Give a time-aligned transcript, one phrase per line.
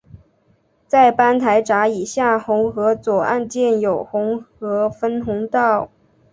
[0.87, 5.91] 在班台闸以下洪河左岸建有洪河分洪道。